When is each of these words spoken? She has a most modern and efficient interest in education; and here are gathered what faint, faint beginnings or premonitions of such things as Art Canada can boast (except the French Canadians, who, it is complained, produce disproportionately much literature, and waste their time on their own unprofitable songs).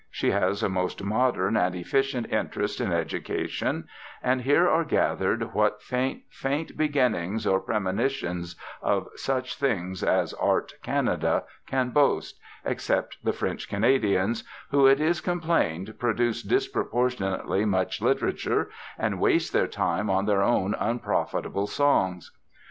She 0.09 0.31
has 0.31 0.63
a 0.63 0.67
most 0.67 1.03
modern 1.03 1.55
and 1.55 1.75
efficient 1.75 2.31
interest 2.33 2.81
in 2.81 2.91
education; 2.91 3.83
and 4.23 4.41
here 4.41 4.67
are 4.67 4.83
gathered 4.83 5.53
what 5.53 5.83
faint, 5.83 6.23
faint 6.31 6.75
beginnings 6.75 7.45
or 7.45 7.59
premonitions 7.59 8.55
of 8.81 9.07
such 9.15 9.57
things 9.59 10.01
as 10.03 10.33
Art 10.33 10.73
Canada 10.81 11.43
can 11.67 11.91
boast 11.91 12.39
(except 12.65 13.23
the 13.23 13.31
French 13.31 13.69
Canadians, 13.69 14.43
who, 14.71 14.87
it 14.87 14.99
is 14.99 15.21
complained, 15.21 15.93
produce 15.99 16.41
disproportionately 16.41 17.63
much 17.63 18.01
literature, 18.01 18.71
and 18.97 19.19
waste 19.19 19.53
their 19.53 19.67
time 19.67 20.09
on 20.09 20.25
their 20.25 20.41
own 20.41 20.73
unprofitable 20.79 21.67
songs). 21.67 22.31